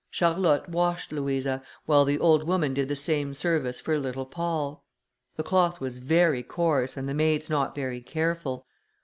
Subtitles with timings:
[0.09, 4.83] Charlotte washed Louisa, while the old woman did the same service for little Paul.
[5.35, 8.65] The cloth was very coarse, and the maids not very careful.